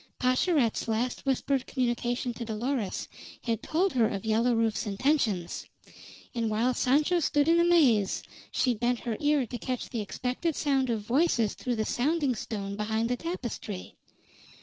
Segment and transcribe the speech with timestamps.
[0.19, 3.07] Pascherette's last whispered communication to Dolores
[3.43, 5.67] had told her of Yellow Rufe's intentions;
[6.33, 10.89] and while Sancho stood in amaze, she bent her ear to catch the expected sound
[10.89, 13.95] of voices through the sounding stone behind the tapestry.